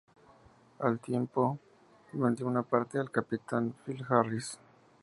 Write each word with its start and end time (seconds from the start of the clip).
Al 0.79 0.97
tiempo, 0.99 1.59
vendió 2.13 2.47
una 2.47 2.63
parte 2.63 2.97
al 2.97 3.11
capitán 3.11 3.71
Phil 3.85 4.03
Harris. 4.09 4.57